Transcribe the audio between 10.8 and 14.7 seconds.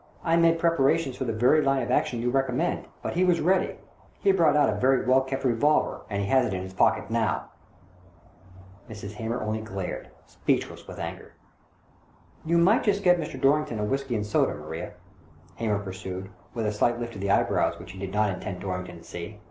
with anger." You might just get Mr. Dorrington a whisky and soda,